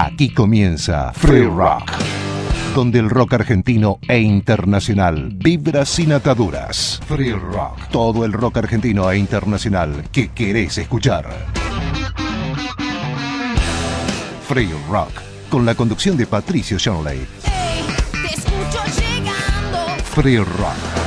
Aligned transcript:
Aquí 0.00 0.28
comienza 0.32 1.12
Free 1.12 1.46
Rock, 1.46 1.90
donde 2.72 3.00
el 3.00 3.10
rock 3.10 3.32
argentino 3.32 3.98
e 4.06 4.20
internacional 4.20 5.30
vibra 5.34 5.84
sin 5.84 6.12
ataduras. 6.12 7.00
Free 7.08 7.32
Rock, 7.32 7.88
todo 7.90 8.24
el 8.24 8.32
rock 8.32 8.58
argentino 8.58 9.10
e 9.10 9.18
internacional 9.18 10.04
que 10.12 10.28
querés 10.28 10.78
escuchar. 10.78 11.26
Free 14.46 14.70
Rock, 14.88 15.20
con 15.50 15.66
la 15.66 15.74
conducción 15.74 16.16
de 16.16 16.28
Patricio 16.28 16.78
Shanley. 16.78 17.18
Ey, 17.18 17.82
te 18.12 18.34
escucho 18.34 18.84
llegando. 19.00 20.04
Free 20.04 20.38
Rock. 20.38 20.97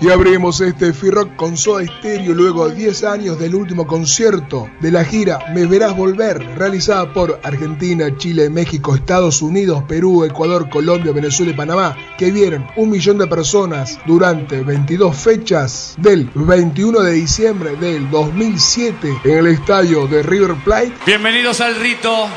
Y 0.00 0.10
abrimos 0.10 0.60
este 0.60 0.92
Rock 1.10 1.36
con 1.36 1.56
Soda 1.56 1.84
Stereo 1.86 2.34
luego 2.34 2.68
de 2.68 2.74
10 2.74 3.04
años 3.04 3.38
del 3.38 3.54
último 3.54 3.86
concierto 3.86 4.68
de 4.80 4.90
la 4.90 5.04
gira 5.04 5.38
Me 5.54 5.66
Verás 5.66 5.96
Volver, 5.96 6.38
realizada 6.56 7.12
por 7.12 7.40
Argentina, 7.42 8.16
Chile, 8.16 8.50
México, 8.50 8.94
Estados 8.94 9.40
Unidos, 9.40 9.84
Perú, 9.88 10.24
Ecuador, 10.24 10.68
Colombia, 10.68 11.12
Venezuela 11.12 11.52
y 11.52 11.54
Panamá, 11.54 11.96
que 12.18 12.32
vieron 12.32 12.66
un 12.76 12.90
millón 12.90 13.18
de 13.18 13.26
personas 13.26 13.98
durante 14.06 14.62
22 14.62 15.16
fechas 15.16 15.94
del 15.98 16.28
21 16.34 17.00
de 17.00 17.12
diciembre 17.12 17.76
del 17.76 18.10
2007 18.10 19.20
en 19.24 19.38
el 19.38 19.46
estadio 19.46 20.06
de 20.06 20.22
River 20.22 20.54
Plate. 20.64 20.92
Bienvenidos 21.06 21.60
al 21.60 21.76
rito. 21.76 22.28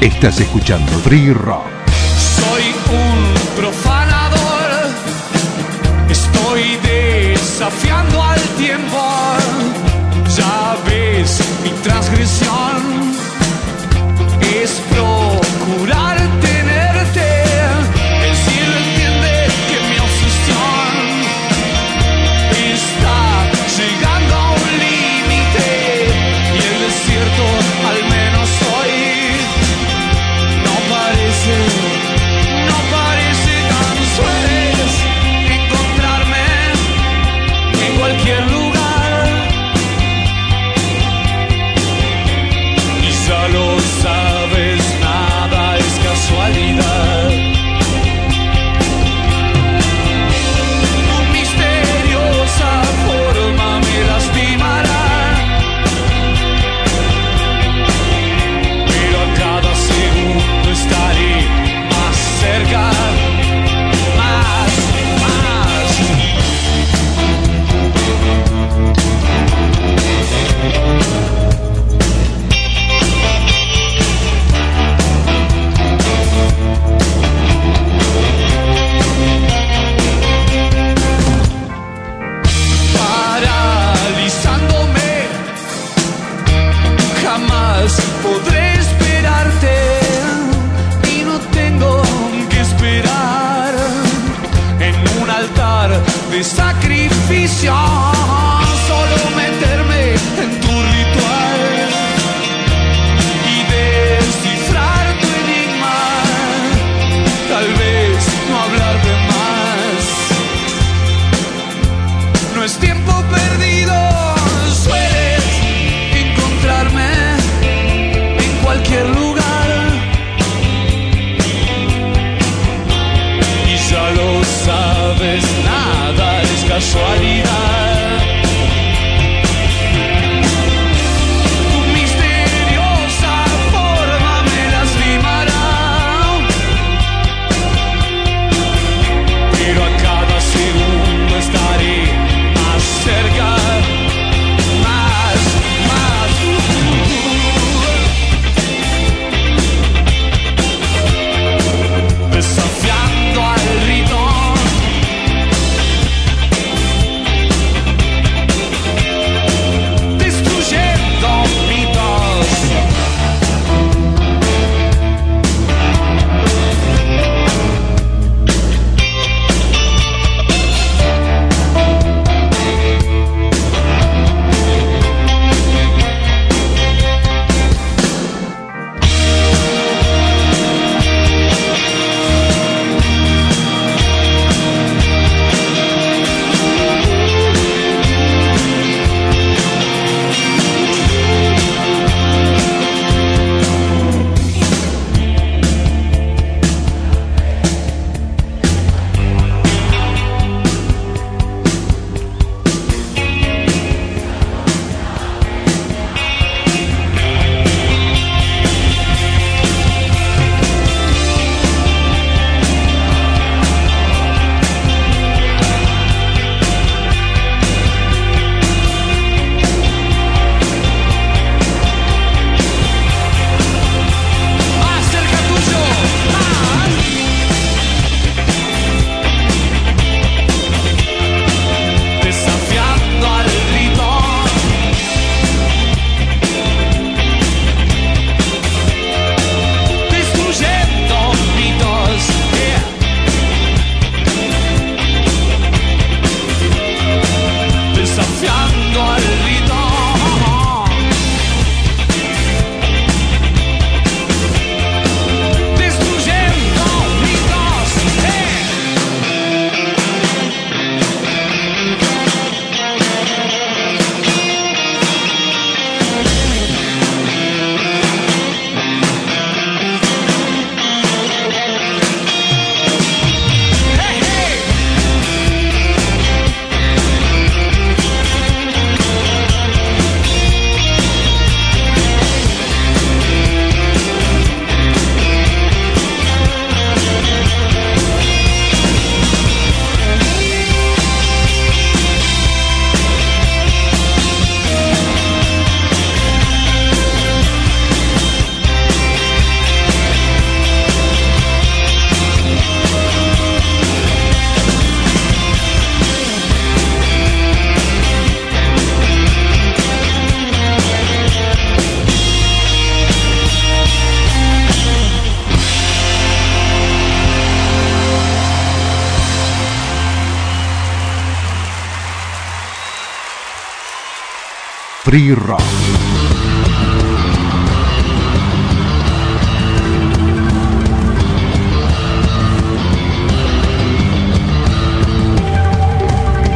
Estás 0.00 0.38
escuchando 0.38 0.92
Free 1.00 1.32
Rock. 1.32 1.77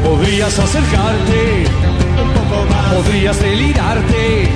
Podrías 0.05 0.59
acercarte 0.59 1.65
un 2.23 2.31
poco 2.35 2.67
más. 2.71 2.93
Podrías 2.93 3.41
delirarte 3.41 4.49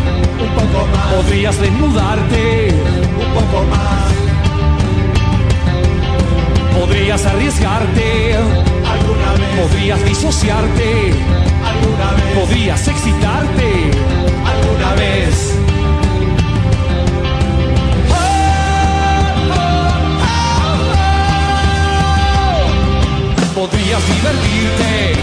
un 0.43 0.51
poco 0.55 0.87
más. 0.89 1.15
Podrías 1.15 1.59
desnudarte 1.59 2.75
un 3.19 3.35
poco 3.35 3.65
más. 3.65 4.13
Podrías 6.79 7.25
arriesgarte 7.25 8.35
alguna 8.35 9.33
vez. 9.39 9.69
Podrías 9.71 10.05
disociarte 10.05 11.46
Podrías 12.37 12.87
excitarte 12.87 13.91
alguna 14.45 14.95
vez. 14.95 15.55
Podrías 23.55 24.03
divertirte, 24.07 25.15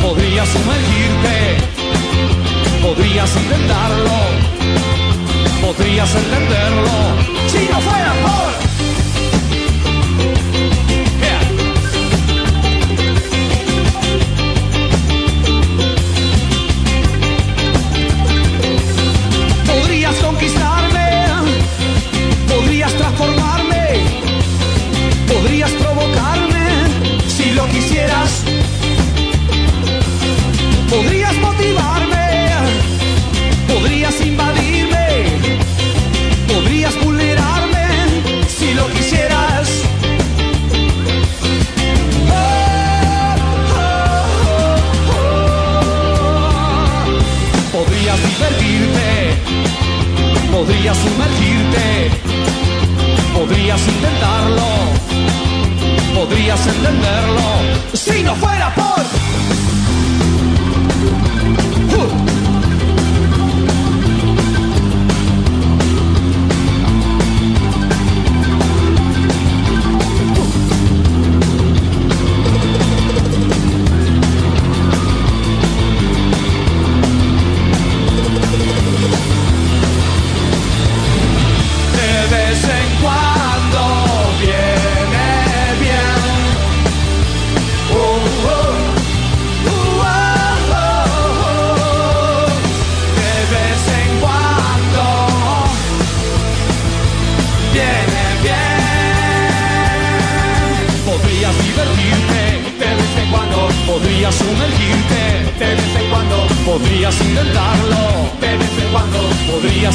podrías 0.00 0.48
sumergirte, 0.48 1.58
podrías 2.80 3.36
intentarlo, 3.36 4.18
podrías 5.60 6.14
entenderlo, 6.14 6.90
si 7.46 7.68
no 7.70 7.78
fuera 7.82 8.12
por... 8.22 8.69
podrías 50.70 50.96
sumergirte, 50.98 52.10
podrías 53.34 53.80
intentarlo, 53.88 54.68
podrías 56.14 56.64
entenderlo, 56.64 57.42
si 57.92 58.22
no 58.22 58.36
fuera 58.36 58.72
por... 58.76 59.59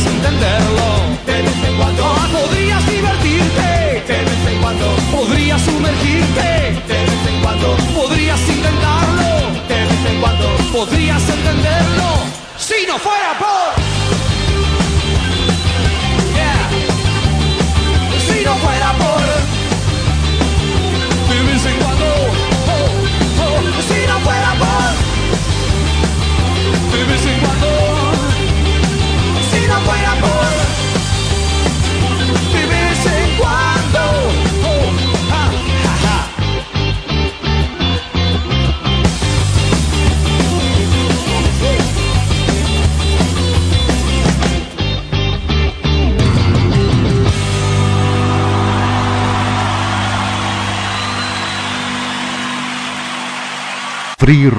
Entenderlo 0.05 0.87
de 1.25 1.41
vez 1.41 1.63
en 1.69 1.77
cuando. 1.77 2.03
Ah, 2.05 2.27
podrías 2.31 2.85
divertirte 2.87 4.03
de 4.07 4.19
vez 4.29 4.41
en 4.51 4.61
cuando. 4.61 4.85
Podrías 5.11 5.61
sumergirte 5.61 6.49
de 6.87 6.99
vez 7.09 7.27
en 7.27 7.41
cuando. 7.41 7.77
Podrías 7.95 8.41
intentarlo 8.49 9.29
de 9.67 9.79
vez 9.89 10.05
en 10.11 10.21
cuando. 10.21 10.47
Podrías 10.71 11.29
entenderlo 11.29 12.09
si 12.57 12.85
no 12.87 12.97
fuera 12.99 13.37
por. 13.39 13.54
Free 54.25 54.49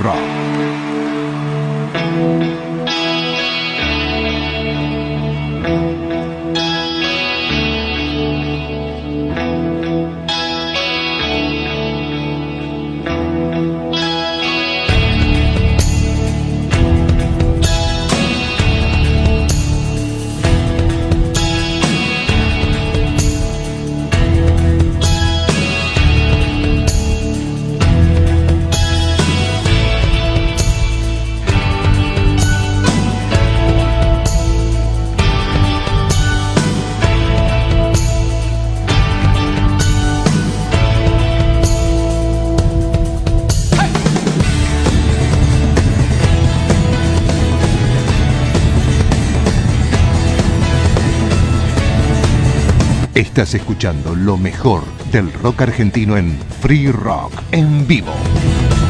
Estás 53.37 53.53
escuchando 53.53 54.15
lo 54.15 54.39
mejor 54.39 54.83
del 55.13 55.31
rock 55.31 55.61
argentino 55.61 56.17
en 56.17 56.39
Free 56.63 56.91
Rock 56.91 57.35
en 57.53 57.87
vivo. 57.87 58.15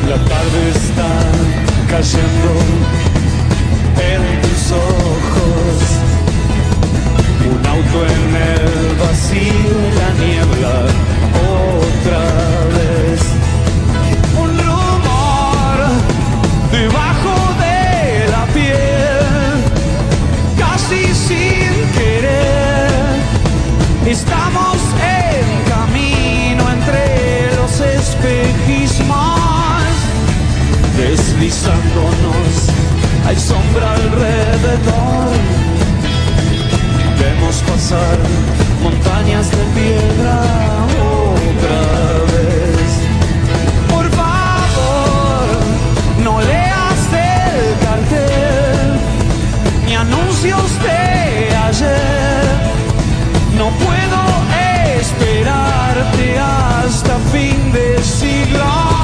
La 0.08 0.14
tarde 0.14 0.68
está 0.70 1.08
cayendo 1.90 2.52
en 3.98 4.40
tus 4.42 4.70
ojos. 4.70 5.82
Un 7.50 7.66
auto 7.66 8.06
en 8.06 8.36
el 8.36 8.94
vacío, 9.00 9.74
la 9.98 10.10
nieve 10.24 10.55
deslizándonos, 31.36 32.70
hay 33.26 33.36
sombra 33.36 33.92
alrededor. 33.92 35.36
Vemos 37.18 37.62
pasar 37.68 38.18
montañas 38.82 39.50
de 39.50 39.64
piedra 39.74 40.40
otra 40.98 41.80
vez. 42.32 42.88
Por 43.90 44.10
favor, 44.12 45.46
no 46.24 46.40
leas 46.40 47.00
el 47.12 47.86
cartel, 47.86 49.00
ni 49.86 49.94
anuncios 49.94 50.82
de 50.82 51.56
ayer. 51.56 52.46
No 53.56 53.68
puedo 53.84 54.20
esperarte 55.00 56.38
hasta 56.38 57.18
fin 57.32 57.72
de 57.72 58.02
siglo. 58.02 58.95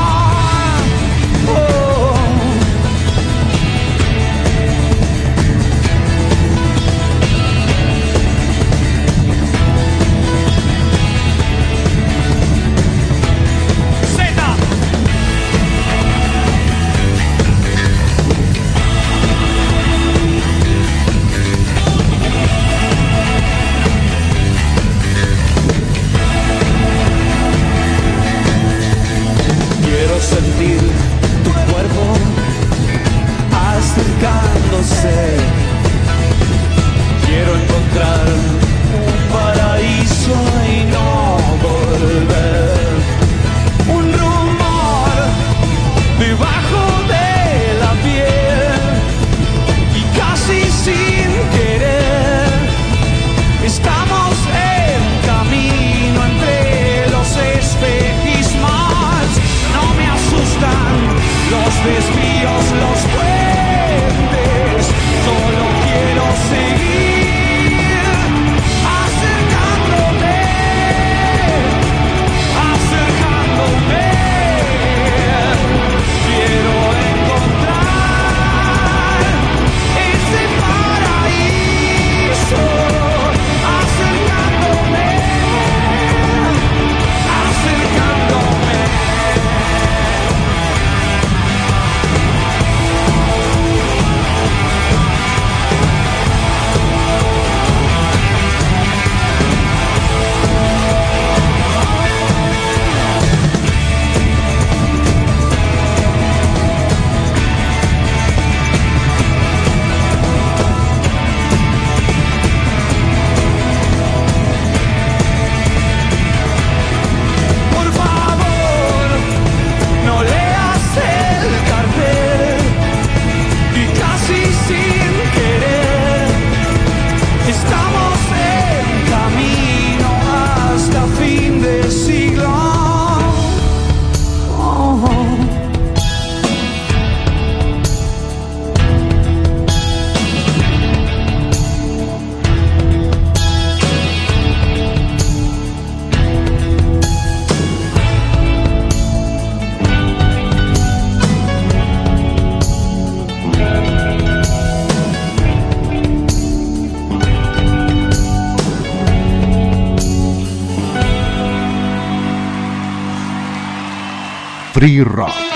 Free 164.72 165.00
Rock. 165.00 165.51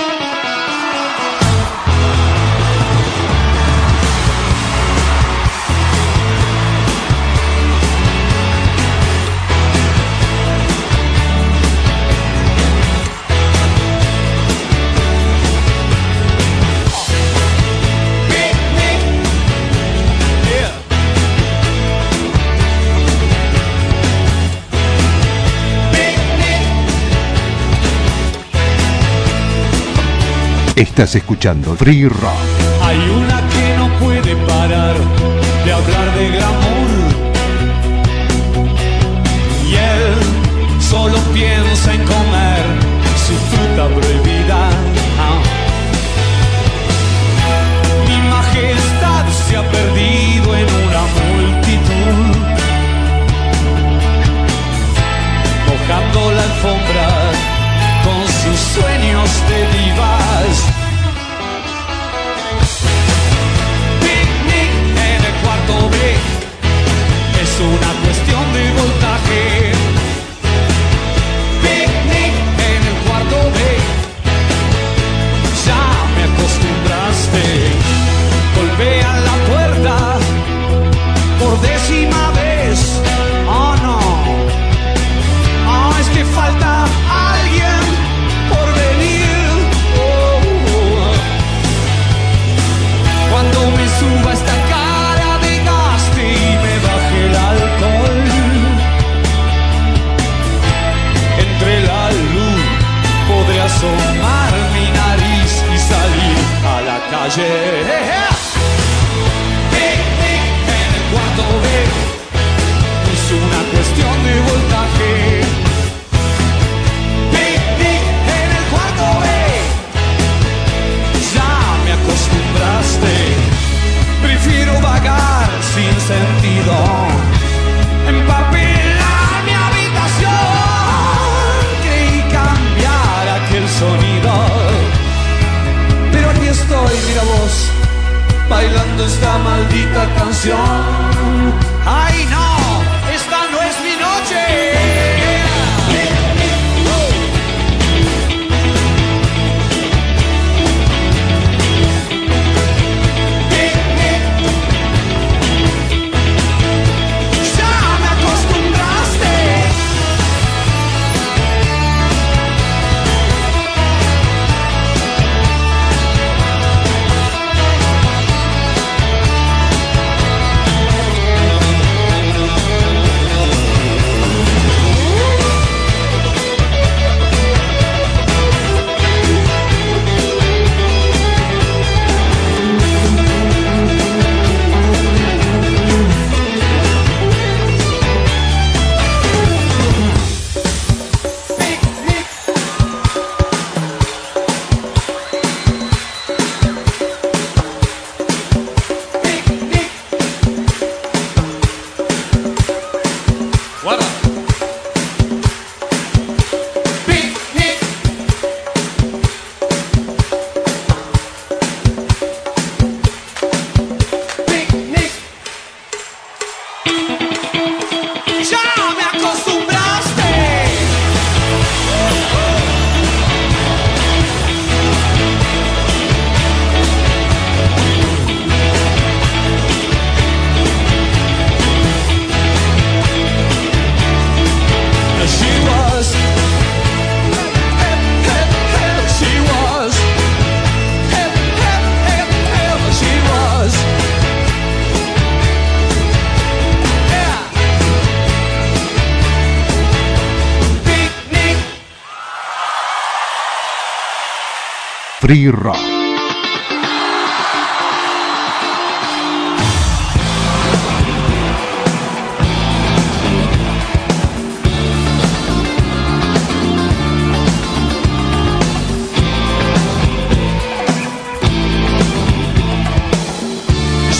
Estás 30.77 31.15
escuchando 31.15 31.75
Free 31.75 32.07
Rock. 32.07 32.66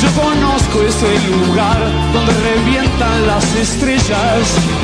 Yo 0.01 0.11
conozco 0.11 0.81
ese 0.81 1.07
lugar 1.29 1.79
donde 2.11 2.33
revientan 2.33 3.27
las 3.27 3.55
estrellas. 3.55 4.76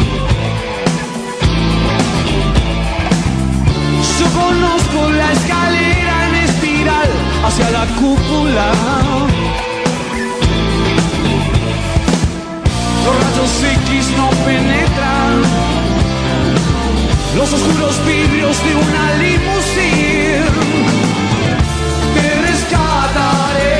Hacia 7.44 7.70
la 7.72 7.86
cúpula. 8.00 8.72
Los 13.06 13.16
rayos 13.24 13.64
X 13.64 14.12
no 14.18 14.30
penetran 14.46 15.64
los 17.36 17.52
oscuros 17.52 18.06
vidrios 18.06 18.56
de 18.64 18.76
una 18.76 19.14
limusina. 19.24 20.46
Te 22.16 22.28
rescataré, 22.48 23.76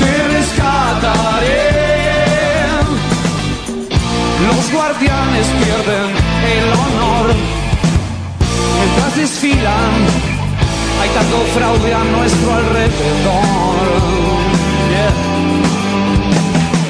te 0.00 0.12
rescataré. 0.36 1.70
Los 4.46 4.72
guardianes 4.72 5.46
pierden 5.62 6.08
el 6.56 6.66
honor 6.72 7.26
mientras 8.78 9.16
desfilan. 9.16 9.95
Hay 11.06 11.12
tanto 11.12 11.38
fraude 11.54 11.94
a 11.94 12.02
nuestro 12.02 12.52
alrededor. 12.52 13.86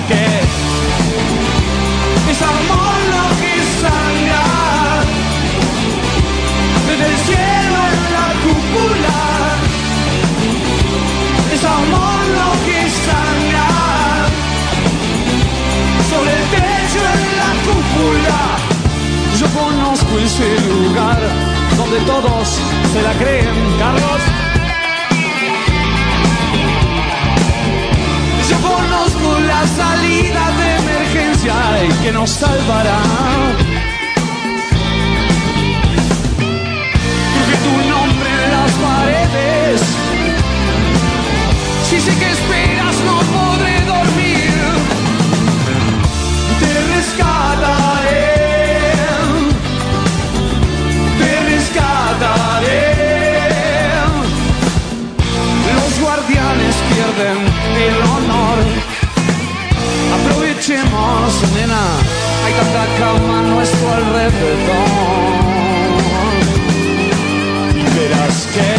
Que 0.09 0.25
es 2.31 2.41
amor 2.41 2.97
lo 3.13 3.25
que 3.41 3.55
sangra 3.83 4.45
desde 6.87 7.07
el 7.13 7.17
cielo 7.29 7.79
en 7.93 8.01
la 8.17 8.29
cúpula. 8.45 9.19
Es 11.53 11.63
amor 11.63 12.21
lo 12.41 12.51
que 12.65 12.81
sangra 13.07 13.69
sobre 16.11 16.31
el 16.33 16.45
techo 16.55 17.01
en 17.17 17.23
la 17.43 17.53
cúpula. 17.67 18.41
Yo 19.39 19.47
conozco 19.61 20.13
ese 20.19 20.49
lugar 20.71 21.56
donde 21.91 22.05
todos 22.05 22.49
se 22.93 23.03
la 23.03 23.13
creen, 23.13 23.55
Carlos. 23.79 24.21
Yo 28.51 28.57
conozco 28.61 29.39
la 29.41 29.67
salida 29.67 30.51
de 30.59 30.77
emergencia 30.77 31.55
y 31.85 32.05
que 32.05 32.13
nos 32.13 32.31
salvará. 32.31 32.99
Porque 37.35 37.57
tu 37.67 37.75
nombre 37.95 38.31
en 38.45 38.51
las 38.51 38.73
paredes. 38.89 39.81
Si 41.89 42.01
sé 42.01 42.19
que 42.19 42.31
esperas 42.33 42.97
no 43.05 43.19
podré 43.37 43.76
el 57.19 57.97
honor. 58.03 58.59
Aprovechemos, 60.17 61.43
nena, 61.55 61.85
hay 62.45 62.53
tanta 62.53 62.85
calma 62.99 63.39
a 63.39 63.43
nuestro 63.43 63.91
alrededor. 63.91 64.37
Y 67.75 67.83
verás 67.99 68.49
que 68.53 68.71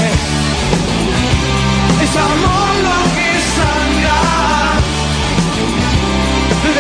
es 2.04 2.15
amor 2.15 2.73
lo 2.88 3.00
que 3.15 3.30
sangra 3.58 4.21
del 6.63 6.78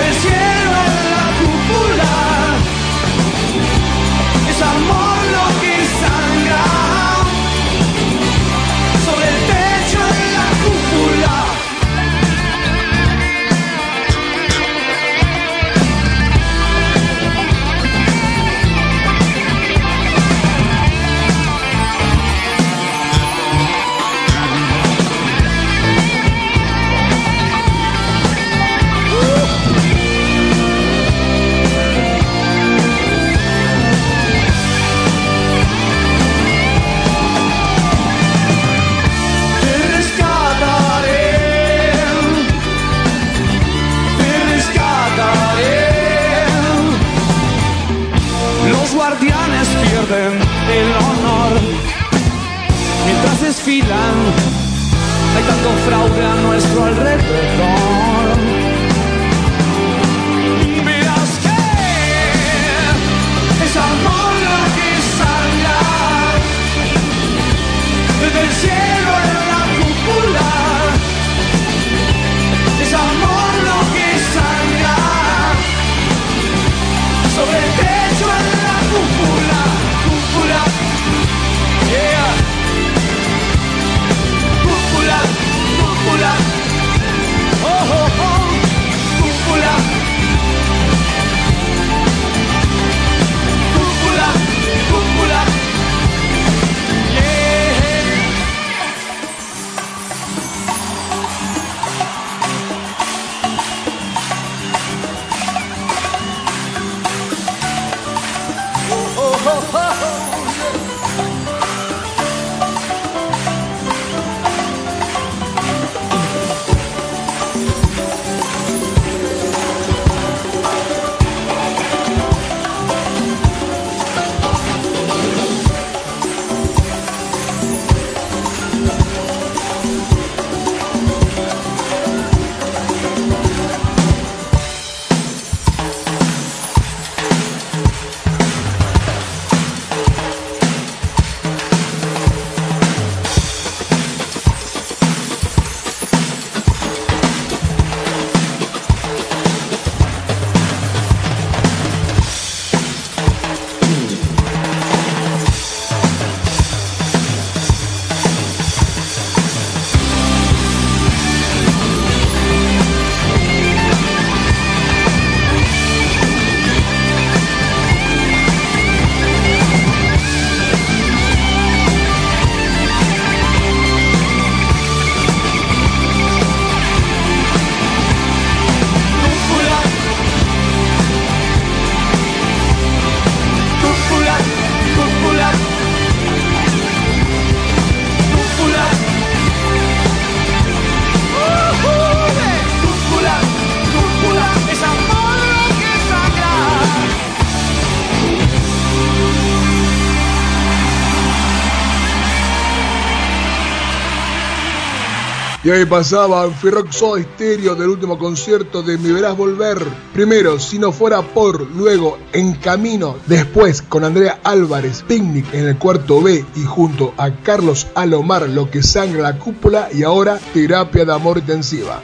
Y 205.67 205.69
ahí 205.69 205.83
pasaban 205.83 206.53
Ferrox 206.53 206.95
Soda 206.95 207.21
Stereo 207.21 207.75
del 207.75 207.89
último 207.89 208.17
concierto 208.17 208.81
de 208.81 208.97
Me 208.97 209.11
Verás 209.11 209.35
Volver. 209.35 209.77
Primero, 210.13 210.61
si 210.61 210.79
no 210.79 210.93
fuera 210.93 211.21
por, 211.21 211.69
luego 211.71 212.17
En 212.31 212.53
Camino, 212.53 213.17
después 213.25 213.81
con 213.81 214.05
Andrea 214.05 214.39
Álvarez, 214.45 215.03
Picnic 215.05 215.53
en 215.53 215.67
el 215.67 215.77
cuarto 215.77 216.21
B 216.21 216.45
y 216.55 216.63
junto 216.63 217.13
a 217.17 217.31
Carlos 217.43 217.87
Alomar, 217.95 218.47
Lo 218.47 218.71
que 218.71 218.81
sangra 218.81 219.23
la 219.23 219.37
cúpula 219.37 219.89
y 219.93 220.03
ahora 220.03 220.39
Terapia 220.53 221.03
de 221.03 221.13
Amor 221.13 221.39
Intensiva. 221.39 222.01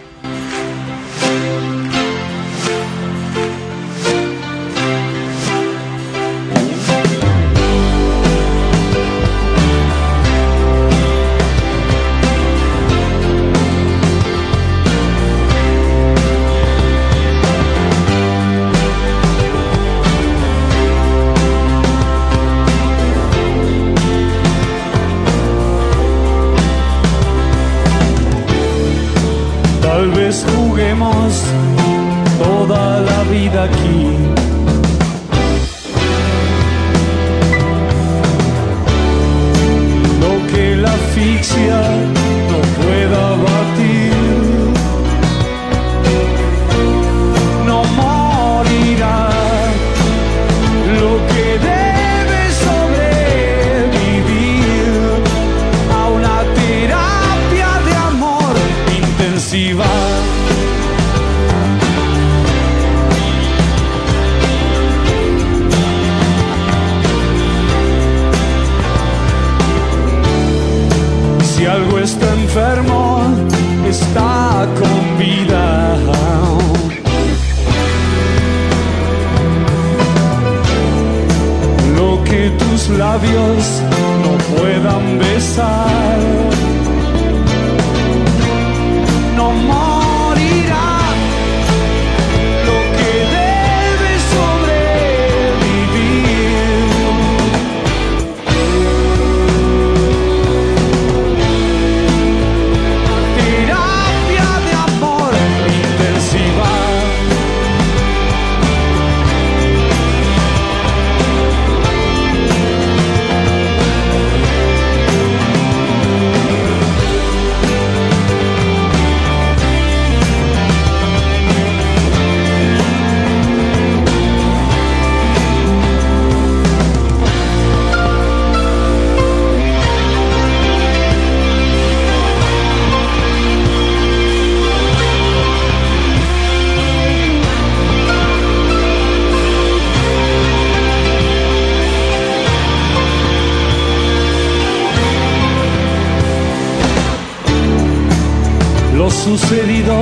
sucedido 149.24 149.96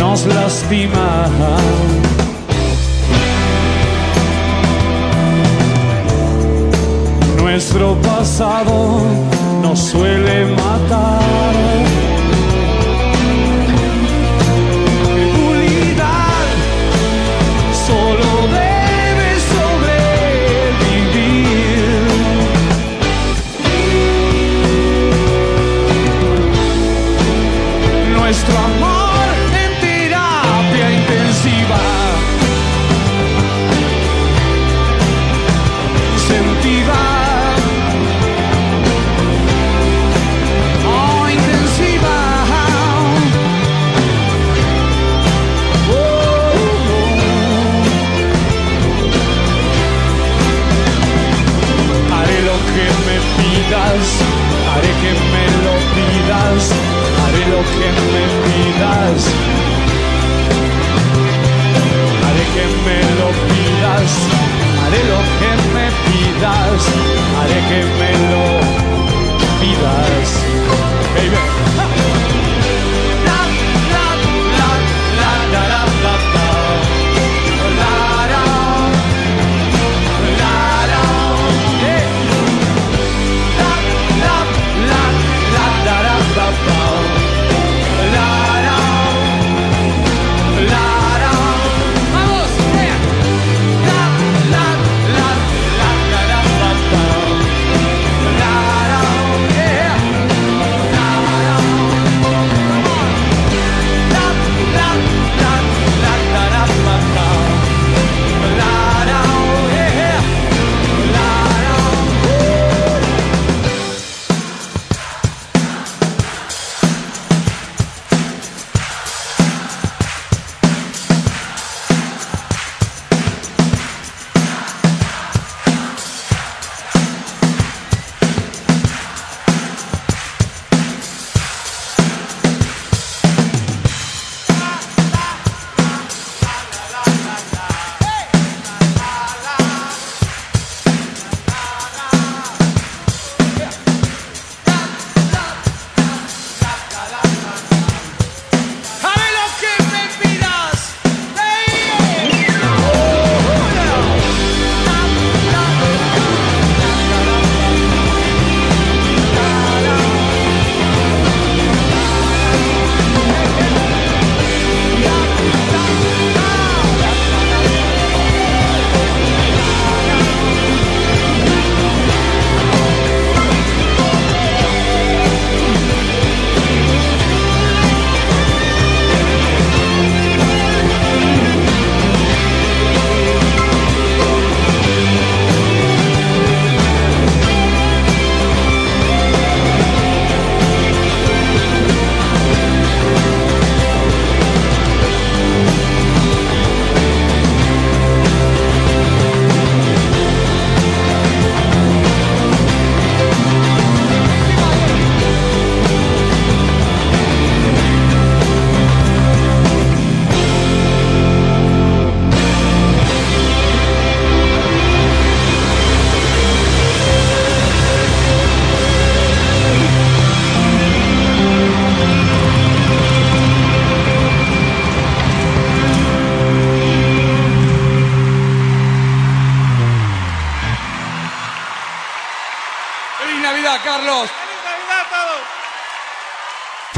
nos 0.00 0.26
lastima. 0.26 1.28
Nuestro 7.38 7.96
pasado 8.02 9.00
nos 9.62 9.78
suele 9.78 10.46
matar. 10.46 11.23
Déjenmelo 67.48 68.43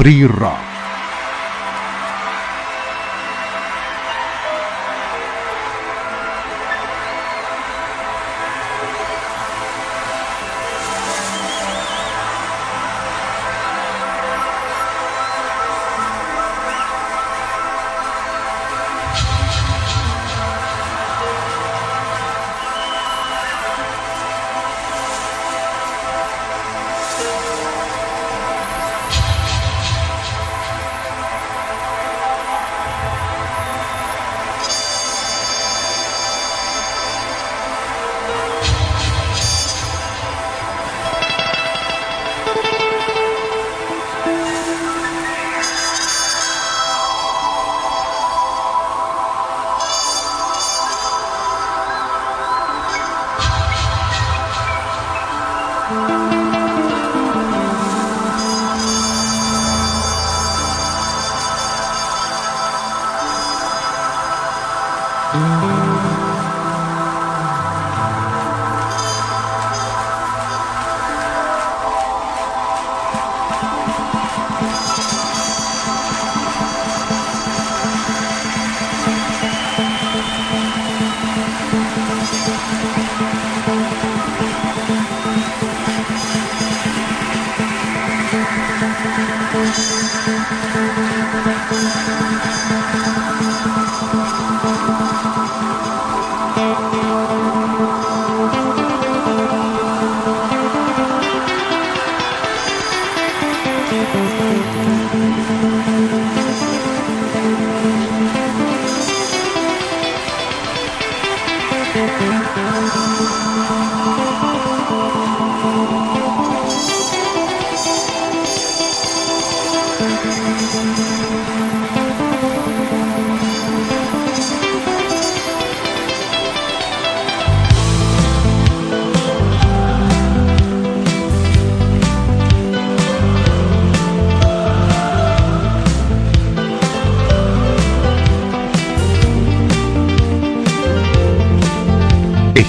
Рира. 0.07 0.66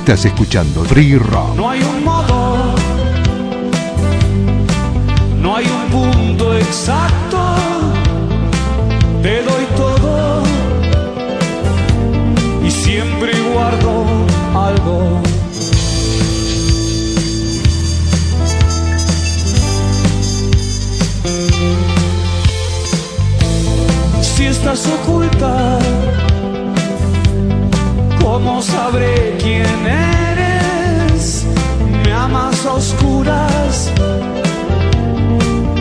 Estás 0.09 0.25
escuchando 0.25 0.83
Free 0.85 1.19
Rock. 1.19 1.55
No 1.55 1.69
hay 1.69 1.83
un 1.83 2.03
modo, 2.03 2.75
no 5.43 5.55
hay 5.55 5.67
un 5.67 5.91
punto 5.91 6.57
exacto. 6.57 7.39
Te 9.23 9.43
doy 9.43 9.67
todo 9.77 10.43
y 12.65 12.71
siempre 12.71 13.33
guardo 13.53 14.07
algo. 14.55 15.21
Si 24.23 24.47
estás 24.47 24.87
oculta 24.87 25.79
no 28.59 28.63
sabré 28.63 29.37
quién 29.39 29.87
eres, 29.87 31.47
me 32.05 32.13
amas 32.13 32.67
a 32.67 32.73
oscuras, 32.73 33.93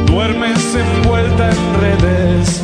duermes 0.06 0.76
envuelta 0.76 1.50
en 1.50 1.82
redes. 1.82 2.62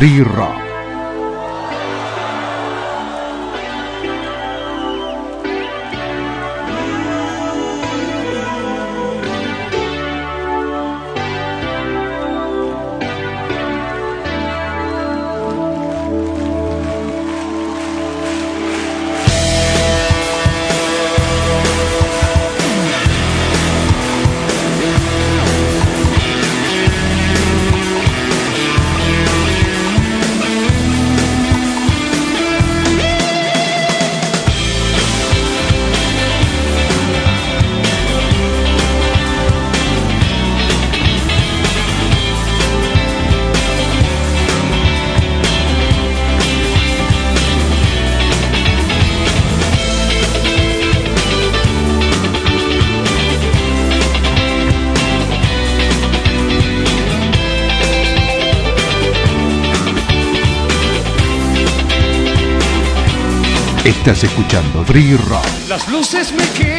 Free 0.00 0.22
Rock. 0.22 0.69
Estás 64.10 64.24
escuchando 64.24 64.84
Free 64.84 65.16
Rock. 65.16 65.46
Las 65.68 65.86
luces 65.86 66.32
me 66.32 66.44
quedan. 66.58 66.69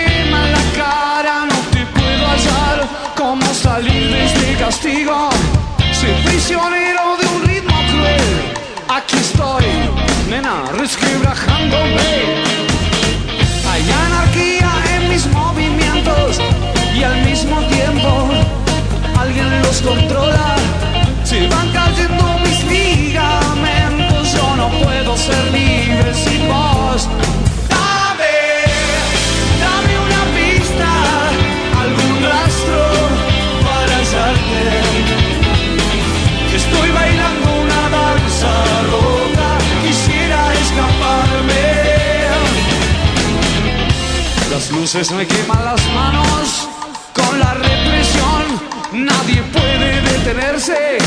entonces 44.94 45.16
me 45.16 45.26
queman 45.26 45.64
las 45.64 45.82
manos 45.94 46.68
con 47.14 47.40
la 47.40 47.54
represión. 47.54 48.44
Nadie 48.92 49.42
puede 49.44 50.02
detenerse. 50.02 50.98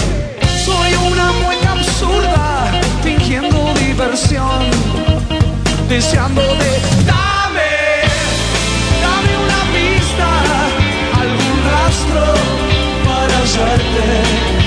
Soy 0.64 0.94
una 1.12 1.30
mueca 1.32 1.72
absurda, 1.72 2.80
fingiendo 3.02 3.74
diversión, 3.74 4.70
deseando 5.86 6.40
de 6.40 6.80
dame, 7.04 7.74
dame 9.04 9.32
una 9.44 9.60
pista, 9.76 10.28
algún 11.20 11.56
rastro 11.70 12.24
para 13.04 13.46
suerte. 13.46 14.63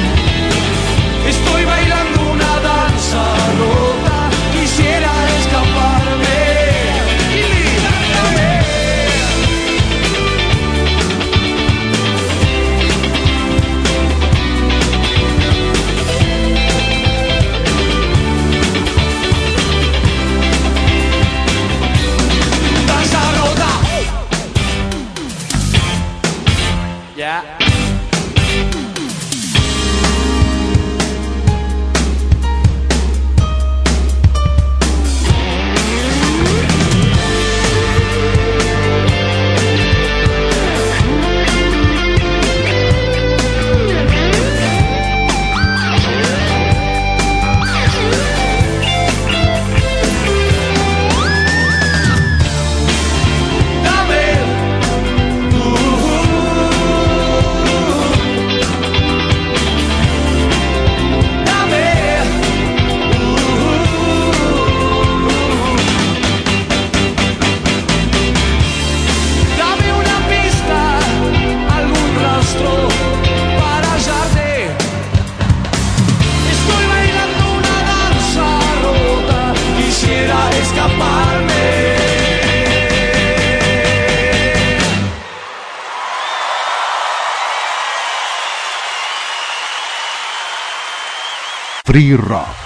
free 91.88 92.12
rock. 92.16 92.57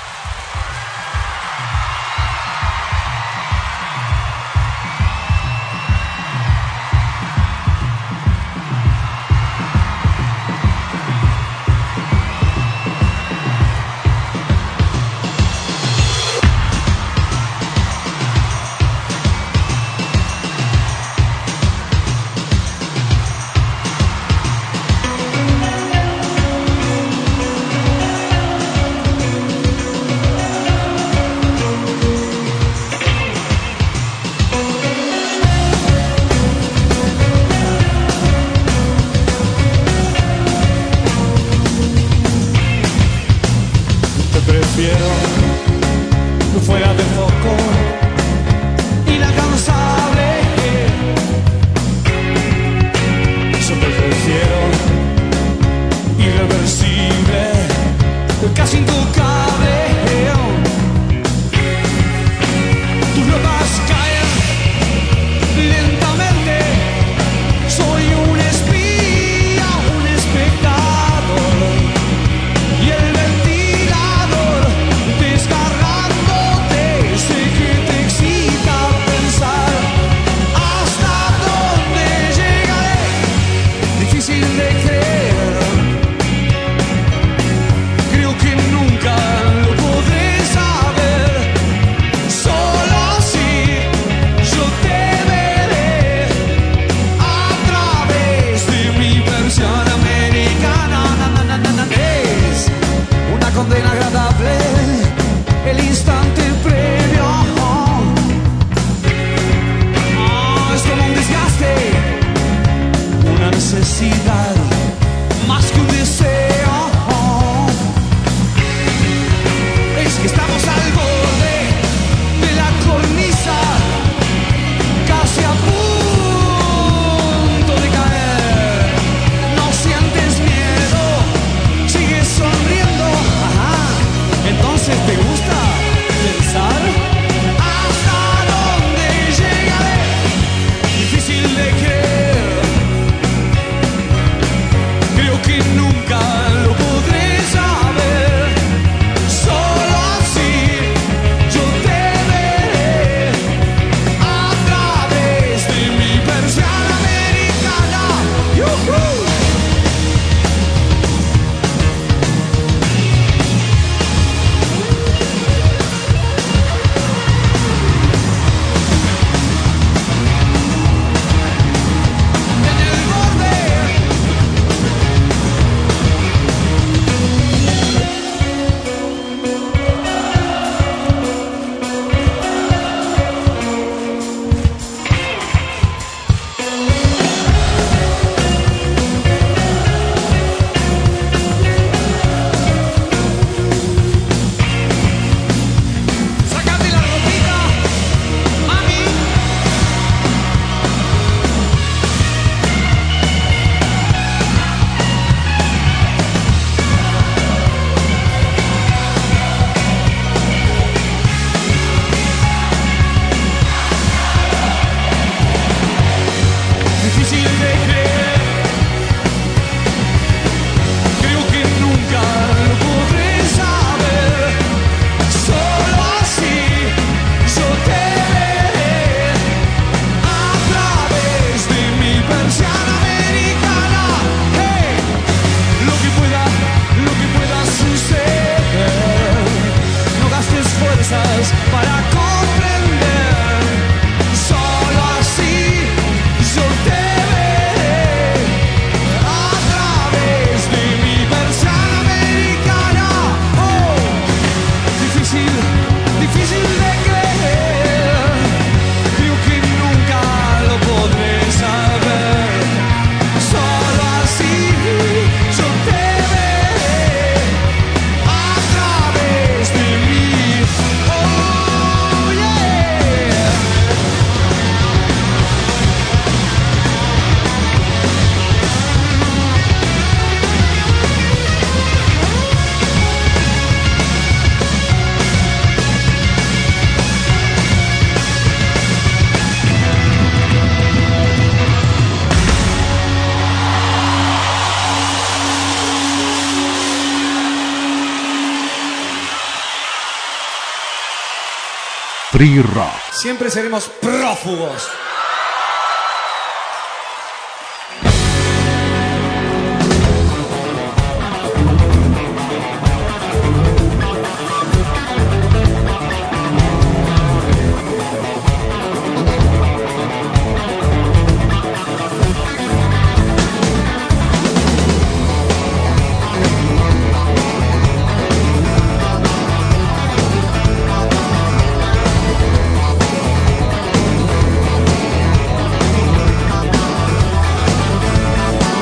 Siempre 303.12 303.52
seremos 303.52 303.88
prófugos. 303.88 304.89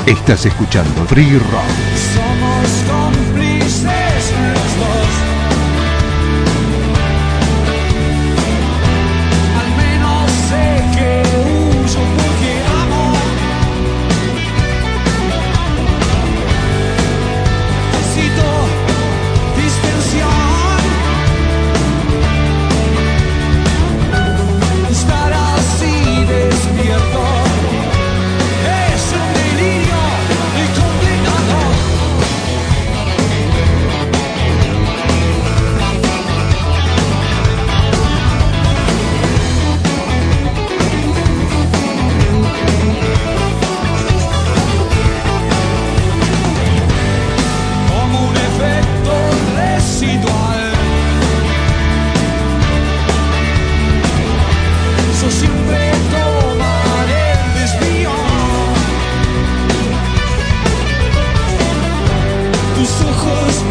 Estás 0.10 0.44
escuchando 0.48 1.06
Free 1.06 1.38
Rock. 1.38 1.89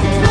Thank 0.01 0.23
you. 0.23 0.28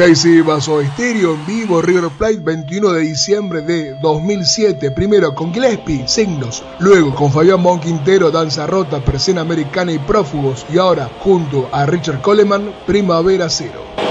Y 0.00 0.02
ahí 0.02 0.16
sí, 0.16 0.38
Estéreo 0.38 1.34
en 1.34 1.46
vivo, 1.46 1.82
River 1.82 2.08
Plate, 2.16 2.38
21 2.38 2.92
de 2.92 3.02
diciembre 3.02 3.60
de 3.60 3.92
2007. 4.00 4.92
Primero 4.92 5.34
con 5.34 5.52
Gillespie, 5.52 6.08
Signos. 6.08 6.62
Luego 6.78 7.14
con 7.14 7.30
Fabián 7.30 7.60
Mon 7.60 7.78
Quintero, 7.78 8.30
Danza 8.30 8.66
Rota, 8.66 9.04
Persena 9.04 9.42
Americana 9.42 9.92
y 9.92 9.98
Prófugos. 9.98 10.64
Y 10.72 10.78
ahora, 10.78 11.10
junto 11.18 11.68
a 11.70 11.84
Richard 11.84 12.22
Coleman, 12.22 12.72
Primavera 12.86 13.50
Cero. 13.50 14.09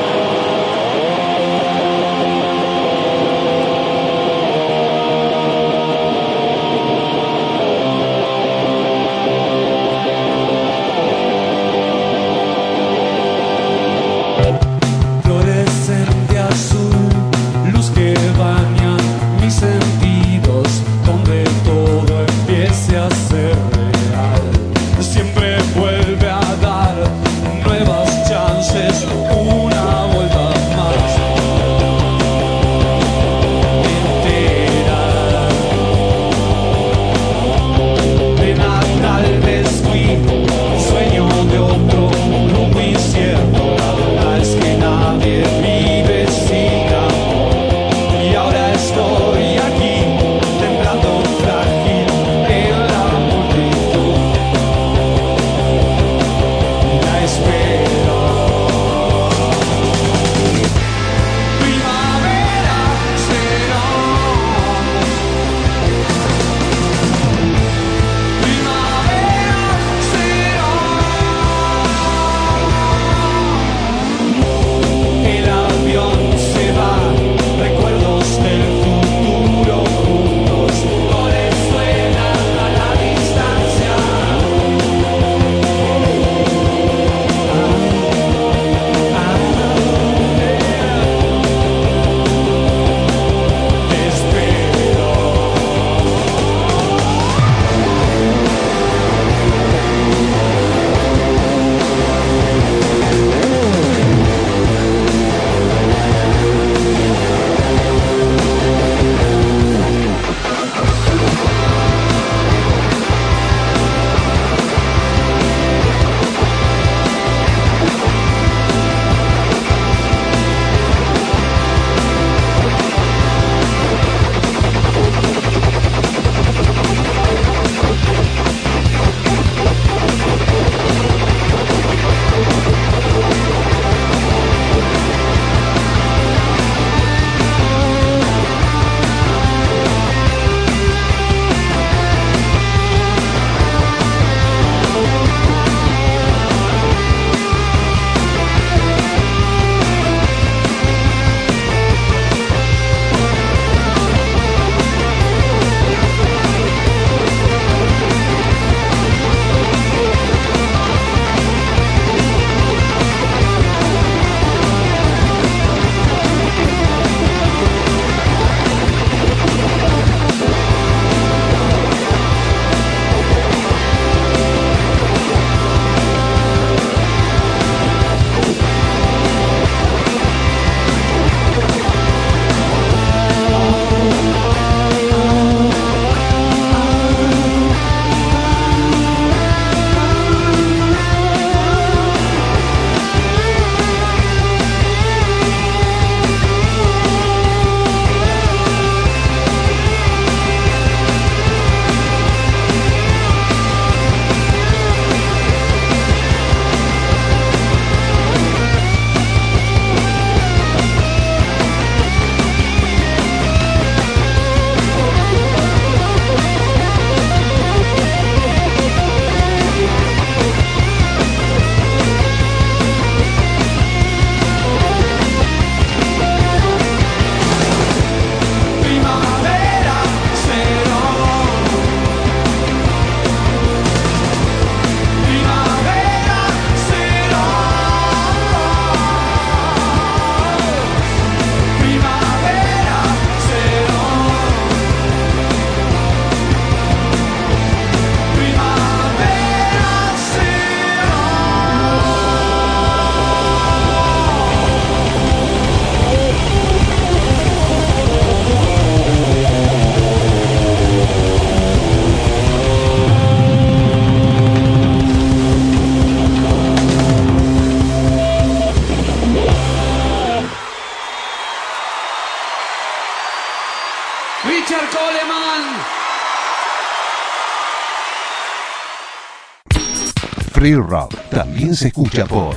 Free 280.69 280.77
Rock 280.77 281.15
también 281.31 281.75
se 281.75 281.87
escucha 281.87 282.27
por 282.27 282.55